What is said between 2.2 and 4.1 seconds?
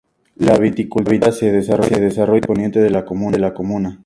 poniente de la comuna.